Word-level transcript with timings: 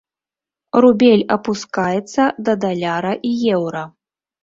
Рубель 0.85 1.21
апускаецца 1.35 2.29
да 2.49 2.59
даляра 2.67 3.17
і 3.29 3.39
еўра. 3.57 3.89